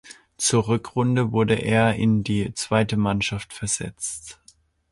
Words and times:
Zur 0.35 0.67
Rückrunde 0.67 1.31
wurde 1.31 1.53
er 1.53 1.93
in 1.93 2.23
die 2.23 2.55
zweite 2.55 2.97
Mannschaft 2.97 3.53
versetzt. 3.53 4.39